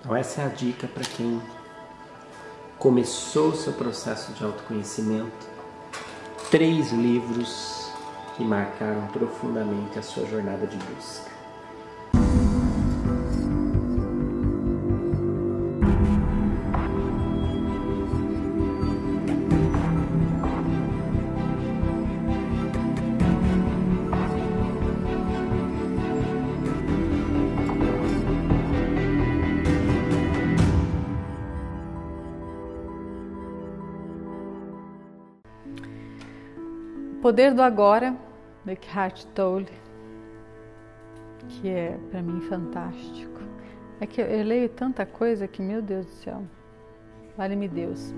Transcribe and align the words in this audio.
Então, 0.00 0.14
essa 0.14 0.42
é 0.42 0.46
a 0.46 0.48
dica 0.48 0.86
para 0.86 1.04
quem 1.04 1.40
começou 2.78 3.48
o 3.48 3.56
seu 3.56 3.72
processo 3.72 4.32
de 4.32 4.44
autoconhecimento. 4.44 5.46
Três 6.50 6.92
livros 6.92 7.90
que 8.36 8.44
marcaram 8.44 9.06
profundamente 9.08 9.98
a 9.98 10.02
sua 10.02 10.24
jornada 10.26 10.66
de 10.66 10.76
busca. 10.76 11.37
Poder 37.20 37.52
do 37.52 37.62
Agora, 37.62 38.16
do 38.64 38.70
Eckhart 38.70 39.24
Tolle, 39.34 39.66
que 41.48 41.68
é 41.68 41.98
para 42.10 42.22
mim 42.22 42.40
fantástico. 42.42 43.40
É 44.00 44.06
que 44.06 44.20
eu 44.20 44.44
leio 44.44 44.68
tanta 44.68 45.04
coisa 45.04 45.48
que, 45.48 45.60
meu 45.60 45.82
Deus 45.82 46.06
do 46.06 46.12
céu, 46.12 46.44
vale-me 47.36 47.66
Deus. 47.66 48.14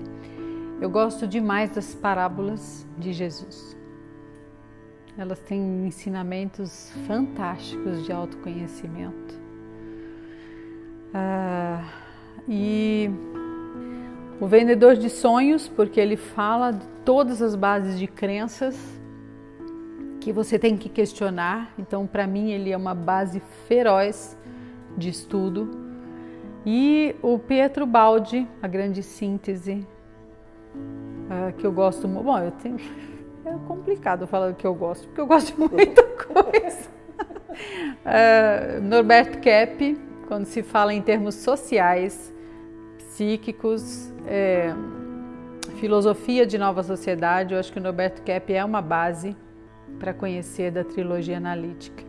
Eu 0.79 0.87
gosto 0.89 1.27
demais 1.27 1.73
das 1.73 1.95
parábolas 1.95 2.87
de 2.99 3.11
Jesus. 3.11 3.75
Elas 5.17 5.39
têm 5.39 5.87
ensinamentos 5.87 6.91
fantásticos 7.07 8.05
de 8.05 8.11
autoconhecimento. 8.11 9.33
Ah, 11.11 11.83
e 12.47 13.09
o 14.41 14.47
vendedor 14.47 14.95
de 14.95 15.07
sonhos, 15.07 15.67
porque 15.67 15.99
ele 15.99 16.17
fala 16.17 16.71
de 16.71 16.83
todas 17.05 17.43
as 17.43 17.55
bases 17.55 17.99
de 17.99 18.07
crenças 18.07 18.75
que 20.19 20.33
você 20.33 20.57
tem 20.57 20.75
que 20.75 20.89
questionar. 20.89 21.71
Então, 21.77 22.07
para 22.07 22.25
mim, 22.25 22.49
ele 22.49 22.71
é 22.71 22.75
uma 22.75 22.95
base 22.95 23.39
feroz 23.67 24.35
de 24.97 25.09
estudo. 25.09 25.69
E 26.65 27.15
o 27.21 27.37
Pietro 27.37 27.85
Baldi, 27.85 28.47
a 28.63 28.67
grande 28.67 29.03
síntese, 29.03 29.87
uh, 30.75 31.53
que 31.55 31.65
eu 31.65 31.71
gosto 31.71 32.07
muito. 32.07 32.25
Bom, 32.25 32.39
eu 32.39 32.51
tenho. 32.51 32.77
É 33.43 33.55
complicado 33.67 34.27
falar 34.27 34.53
que 34.53 34.67
eu 34.67 34.75
gosto, 34.75 35.07
porque 35.07 35.19
eu 35.19 35.25
gosto 35.25 35.53
de 35.53 35.57
muita 35.75 36.03
coisa. 36.03 36.89
uh, 38.05 38.81
Norberto 38.83 39.39
Kepp, 39.39 39.99
quando 40.27 40.45
se 40.45 40.61
fala 40.61 40.93
em 40.93 41.01
termos 41.01 41.33
sociais, 41.33 42.31
psíquicos, 43.11 44.09
é, 44.25 44.73
filosofia 45.79 46.45
de 46.45 46.57
nova 46.57 46.81
sociedade, 46.81 47.53
eu 47.53 47.59
acho 47.59 47.71
que 47.71 47.77
o 47.77 47.81
Norberto 47.81 48.21
Kepp 48.21 48.53
é 48.53 48.63
uma 48.63 48.81
base 48.81 49.35
para 49.99 50.13
conhecer 50.13 50.71
da 50.71 50.83
trilogia 50.83 51.37
analítica. 51.37 52.03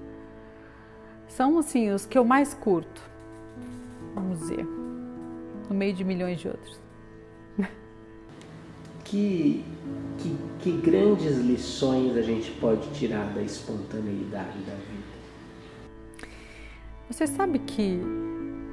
São 1.26 1.58
assim 1.58 1.90
os 1.90 2.06
que 2.06 2.16
eu 2.16 2.24
mais 2.24 2.54
curto, 2.54 3.02
vamos 4.14 4.38
dizer, 4.38 4.64
no 5.68 5.74
meio 5.74 5.92
de 5.92 6.04
milhões 6.04 6.40
de 6.40 6.48
outros. 6.48 6.80
Que, 9.04 9.62
que, 10.16 10.36
que 10.60 10.72
grandes 10.78 11.36
lições 11.36 12.16
a 12.16 12.22
gente 12.22 12.50
pode 12.52 12.88
tirar 12.94 13.26
da 13.34 13.42
espontaneidade 13.42 14.58
da 14.60 14.72
vida? 14.72 16.32
Você 17.10 17.26
sabe 17.26 17.58
que, 17.58 18.00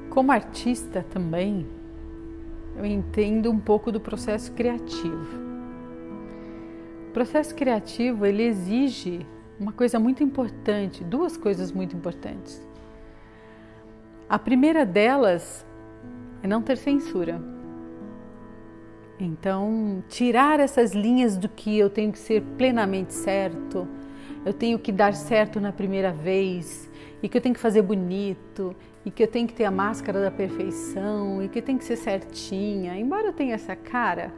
como 0.09 0.31
artista 0.31 1.05
também, 1.09 1.67
eu 2.80 2.85
entendo 2.85 3.52
um 3.52 3.59
pouco 3.59 3.91
do 3.91 3.99
processo 3.99 4.53
criativo. 4.53 5.38
O 7.09 7.11
processo 7.11 7.53
criativo 7.53 8.25
ele 8.25 8.44
exige 8.44 9.28
uma 9.59 9.73
coisa 9.73 10.00
muito 10.00 10.23
importante, 10.23 11.03
duas 11.03 11.35
coisas 11.35 11.73
muito 11.73 11.94
importantes. 11.94 12.66
A 14.29 14.40
primeira 14.40 14.85
delas 14.85 15.66
é 16.41 16.47
não 16.47 16.62
ter 16.62 16.78
censura. 16.78 17.41
Então, 19.19 20.01
tirar 20.07 20.61
essas 20.61 20.94
linhas 20.94 21.35
do 21.35 21.50
que 21.50 21.78
eu 21.78 21.90
tenho 21.90 22.13
que 22.13 22.19
ser 22.19 22.41
plenamente 22.57 23.13
certo, 23.13 23.85
eu 24.45 24.53
tenho 24.53 24.79
que 24.79 24.91
dar 24.91 25.13
certo 25.13 25.59
na 25.59 25.72
primeira 25.72 26.11
vez, 26.11 26.89
e 27.22 27.27
que 27.27 27.38
eu 27.38 27.41
tenho 27.41 27.53
que 27.55 27.61
fazer 27.61 27.81
bonito, 27.81 28.75
e 29.05 29.11
que 29.11 29.23
eu 29.23 29.27
tenho 29.27 29.47
que 29.47 29.53
ter 29.53 29.66
a 29.66 29.72
máscara 29.72 30.22
da 30.22 30.31
perfeição, 30.31 31.44
e 31.44 31.50
que 31.50 31.61
tem 31.61 31.77
que 31.77 31.83
ser 31.83 31.97
certinha. 31.97 32.97
Embora 32.97 33.28
eu 33.28 33.33
tenha 33.33 33.55
essa 33.55 33.75
cara, 33.75 34.33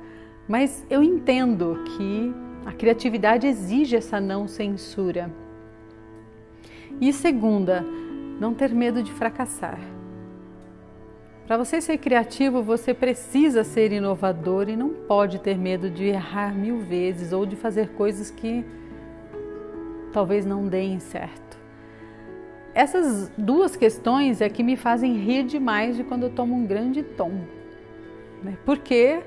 mas 0.48 0.86
eu 0.90 1.04
entendo 1.04 1.84
que 1.96 2.34
a 2.66 2.72
criatividade 2.72 3.48
exige 3.48 3.96
essa 3.96 4.20
não 4.20 4.48
censura. 4.48 5.32
E 7.00 7.12
segunda, 7.14 7.84
não 8.40 8.54
ter 8.54 8.74
medo 8.74 9.02
de 9.02 9.12
fracassar. 9.12 9.80
Para 11.48 11.58
você 11.58 11.82
ser 11.82 11.98
criativo, 11.98 12.64
você 12.64 12.94
precisa 12.94 13.64
ser 13.64 13.92
inovador 13.92 14.70
e 14.70 14.76
não 14.76 14.90
pode 14.90 15.40
ter 15.40 15.58
medo 15.58 15.90
de 15.90 16.06
errar 16.06 16.56
mil 16.56 16.80
vezes 16.80 17.34
ou 17.34 17.46
de 17.46 17.56
fazer 17.56 17.90
coisas 17.90 18.32
que 18.32 18.64
talvez 20.12 20.46
não 20.46 20.68
deem 20.68 21.00
certo. 21.00 21.58
Essas 22.74 23.30
duas 23.38 23.76
questões 23.76 24.40
é 24.40 24.50
que 24.50 24.64
me 24.64 24.78
fazem 24.78 25.18
rir 25.18 25.44
demais 25.44 25.98
de 25.98 26.04
quando 26.04 26.24
eu 26.24 26.30
tomo 26.30 26.56
um 26.56 26.66
grande 26.66 27.04
tom. 27.04 27.42
Né? 28.42 28.58
Porque 28.66 29.22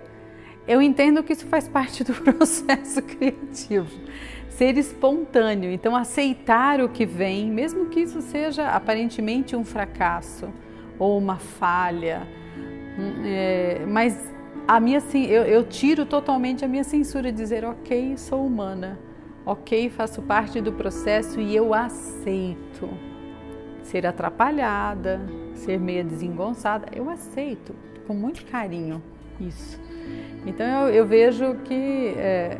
eu 0.66 0.80
entendo 0.80 1.22
que 1.22 1.32
isso 1.32 1.46
faz 1.46 1.68
parte 1.68 2.02
do 2.02 2.14
processo 2.32 3.02
criativo. 3.02 3.90
Ser 4.48 4.78
espontâneo, 4.78 5.70
então 5.70 5.96
aceitar 5.96 6.80
o 6.80 6.88
que 6.88 7.04
vem, 7.04 7.50
mesmo 7.50 7.86
que 7.86 8.00
isso 8.00 8.22
seja 8.22 8.68
aparentemente 8.68 9.56
um 9.56 9.64
fracasso 9.64 10.48
ou 10.98 11.18
uma 11.18 11.36
falha. 11.36 12.26
Hum, 12.96 13.22
é, 13.24 13.84
mas 13.86 14.32
a 14.66 14.78
minha, 14.78 15.02
eu, 15.12 15.42
eu 15.42 15.64
tiro 15.64 16.06
totalmente 16.06 16.64
a 16.64 16.68
minha 16.68 16.84
censura, 16.84 17.32
dizer 17.32 17.64
ok, 17.64 18.16
sou 18.16 18.46
humana, 18.46 18.98
ok, 19.44 19.88
faço 19.90 20.22
parte 20.22 20.60
do 20.60 20.72
processo 20.72 21.40
e 21.40 21.54
eu 21.54 21.74
aceito 21.74 22.88
ser 23.82 24.06
atrapalhada, 24.06 25.20
ser 25.54 25.78
meio 25.78 26.04
desengonçada, 26.04 26.88
eu 26.94 27.10
aceito 27.10 27.74
com 28.06 28.14
muito 28.14 28.44
carinho 28.46 29.02
isso. 29.40 29.80
Então 30.46 30.66
eu, 30.66 30.94
eu 30.94 31.06
vejo 31.06 31.54
que 31.64 32.14
é, 32.16 32.58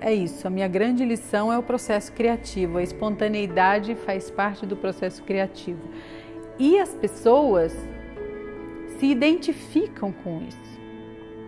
é 0.00 0.14
isso. 0.14 0.46
A 0.46 0.50
minha 0.50 0.68
grande 0.68 1.04
lição 1.04 1.52
é 1.52 1.58
o 1.58 1.62
processo 1.62 2.12
criativo. 2.12 2.78
A 2.78 2.82
espontaneidade 2.82 3.94
faz 3.94 4.30
parte 4.30 4.66
do 4.66 4.76
processo 4.76 5.22
criativo. 5.22 5.80
E 6.58 6.78
as 6.78 6.94
pessoas 6.94 7.72
se 8.98 9.06
identificam 9.06 10.12
com 10.12 10.42
isso. 10.42 10.79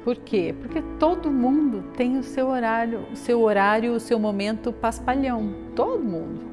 Por 0.05 0.17
quê? 0.17 0.55
Porque 0.61 0.83
todo 0.99 1.31
mundo 1.31 1.85
tem 1.97 2.19
o 2.19 2.23
seu 2.23 2.49
horário, 2.49 3.07
o 3.13 3.17
seu 3.17 3.41
horário, 3.41 3.93
o 3.93 4.01
seu 4.01 4.19
momento 4.19 4.73
paspalhão. 4.73 5.55
Todo 5.77 6.03
mundo 6.03 6.53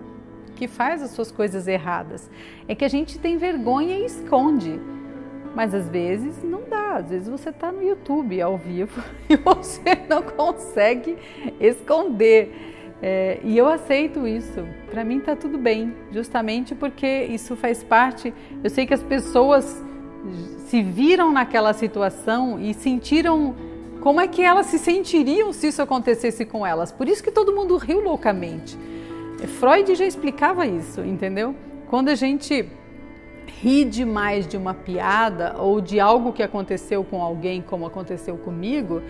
que 0.60 0.68
faz 0.68 1.02
as 1.02 1.12
suas 1.12 1.32
coisas 1.32 1.68
erradas. 1.68 2.30
É 2.68 2.76
que 2.76 2.84
a 2.84 2.90
gente 2.90 3.18
tem 3.18 3.38
vergonha 3.38 3.98
e 3.98 4.06
esconde. 4.06 4.80
Mas 5.56 5.74
às 5.74 5.90
vezes 5.90 6.44
não 6.44 6.62
dá, 6.70 6.98
às 6.98 7.10
vezes 7.10 7.28
você 7.28 7.50
está 7.50 7.72
no 7.72 7.82
YouTube 7.82 8.40
ao 8.40 8.58
vivo 8.58 9.02
e 9.28 9.36
você 9.36 9.98
não 10.08 10.22
consegue 10.22 11.18
esconder. 11.60 12.54
É, 13.02 13.40
e 13.44 13.58
eu 13.58 13.68
aceito 13.68 14.28
isso, 14.28 14.68
para 14.92 15.06
mim 15.06 15.20
está 15.20 15.34
tudo 15.34 15.58
bem, 15.58 15.96
justamente 16.12 16.76
porque 16.76 17.24
isso 17.24 17.56
faz 17.56 17.82
parte. 17.82 18.34
Eu 18.62 18.70
sei 18.70 18.86
que 18.86 18.94
as 18.94 19.02
pessoas 19.02 19.84
se 20.68 20.82
viram 20.82 21.32
naquela 21.32 21.74
situação 21.74 22.60
e 22.60 22.74
sentiram 22.74 23.56
como 24.02 24.22
é 24.22 24.28
que 24.28 24.42
elas 24.42 24.68
se 24.68 24.80
sentiriam 24.80 25.52
se 25.52 25.68
isso 25.68 25.82
acontecesse 25.82 26.46
com 26.46 26.66
elas. 26.66 26.92
Por 26.92 27.08
isso 27.08 27.24
que 27.24 27.32
todo 27.32 27.54
mundo 27.54 27.76
riu 27.78 28.02
loucamente. 28.02 28.78
Freud 29.60 29.96
já 29.96 30.06
explicava 30.06 30.66
isso, 30.66 31.02
entendeu? 31.02 31.56
Quando 31.90 32.10
a 32.10 32.16
gente 32.16 32.70
ri 33.62 33.84
demais 33.84 34.48
de 34.48 34.58
uma 34.58 34.74
piada 34.74 35.56
ou 35.58 35.82
de 35.82 36.00
algo 36.00 36.32
que 36.32 36.44
aconteceu 36.44 37.04
com 37.04 37.22
alguém, 37.22 37.62
como 37.62 37.86
aconteceu 37.86 38.38
comigo, 38.38 39.02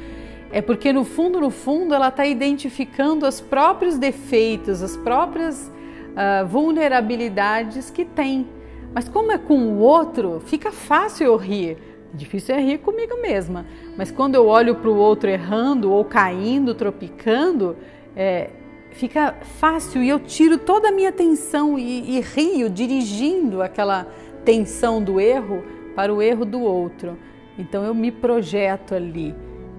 é 0.51 0.61
porque 0.61 0.91
no 0.91 1.03
fundo, 1.03 1.39
no 1.39 1.49
fundo, 1.49 1.93
ela 1.93 2.07
está 2.07 2.25
identificando 2.25 3.27
os 3.27 3.39
próprios 3.39 3.97
defeitos, 3.97 4.81
as 4.81 4.97
próprias 4.97 5.67
uh, 5.67 6.47
vulnerabilidades 6.47 7.89
que 7.89 8.03
tem. 8.03 8.47
Mas 8.93 9.07
como 9.07 9.31
é 9.31 9.37
com 9.37 9.57
o 9.57 9.79
outro, 9.79 10.41
fica 10.45 10.71
fácil 10.71 11.25
eu 11.25 11.37
rir. 11.37 11.77
Difícil 12.13 12.55
é 12.55 12.59
rir 12.59 12.79
comigo 12.79 13.21
mesma. 13.21 13.65
Mas 13.97 14.11
quando 14.11 14.35
eu 14.35 14.47
olho 14.47 14.75
para 14.75 14.89
o 14.89 14.95
outro 14.95 15.29
errando 15.29 15.91
ou 15.91 16.03
caindo, 16.03 16.73
tropicando, 16.73 17.77
é, 18.15 18.49
fica 18.91 19.35
fácil 19.59 20.01
e 20.01 20.09
eu 20.09 20.19
tiro 20.19 20.57
toda 20.57 20.89
a 20.89 20.91
minha 20.91 21.09
atenção 21.09 21.77
e, 21.77 22.17
e 22.17 22.21
rio 22.21 22.69
dirigindo 22.69 23.61
aquela 23.61 24.07
tensão 24.43 25.01
do 25.01 25.19
erro 25.19 25.63
para 25.95 26.13
o 26.13 26.21
erro 26.21 26.45
do 26.45 26.61
outro. 26.61 27.17
Então 27.57 27.83
eu 27.83 27.93
me 27.93 28.11
projeto 28.11 28.95
ali. 28.95 29.35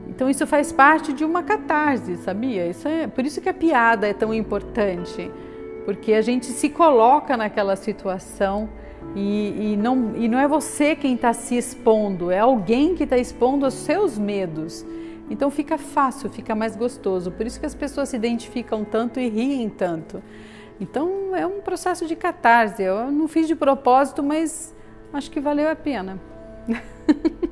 Então 0.09 0.29
isso 0.29 0.47
faz 0.47 0.71
parte 0.71 1.13
de 1.13 1.25
uma 1.25 1.43
catarse, 1.43 2.17
sabia? 2.19 2.67
Isso 2.67 2.87
é 2.87 3.07
por 3.07 3.25
isso 3.25 3.41
que 3.41 3.49
a 3.49 3.55
piada 3.55 4.07
é 4.09 4.13
tão 4.13 4.35
importante, 4.35 5.31
porque 5.85 6.13
a 6.13 6.21
gente 6.21 6.47
se 6.47 6.69
coloca 6.69 7.37
naquela 7.37 7.77
situação 7.77 8.69
e, 9.15 9.73
e 9.73 9.77
não, 9.77 10.17
e 10.17 10.29
não 10.29 10.39
é 10.39 10.47
você 10.47 10.95
quem 10.95 11.15
está 11.15 11.33
se 11.33 11.57
expondo, 11.57 12.31
é 12.31 12.39
alguém 12.39 12.95
que 12.95 13.05
está 13.05 13.19
expondo 13.19 13.67
os 13.67 13.75
seus 13.75 14.19
medos. 14.19 14.85
Então 15.29 15.51
fica 15.51 15.79
fácil, 15.79 16.29
fica 16.29 16.55
mais 16.55 16.75
gostoso. 16.77 17.31
Por 17.31 17.47
isso 17.47 17.59
que 17.61 17.67
as 17.67 17.75
pessoas 17.75 18.09
se 18.09 18.17
identificam 18.17 18.85
tanto 18.85 19.21
e 19.21 19.29
riem 19.29 19.69
tanto. 19.69 20.23
Então 20.81 21.37
é 21.37 21.47
um 21.47 21.61
processo 21.61 22.07
de 22.07 22.17
catarse. 22.17 22.83
Eu 22.83 23.11
não 23.11 23.29
fiz 23.29 23.47
de 23.47 23.55
propósito, 23.55 24.23
mas 24.23 24.75
acho 25.13 25.31
que 25.31 25.41
valeu 25.41 25.71
a 25.71 25.77
pena. 25.77 26.19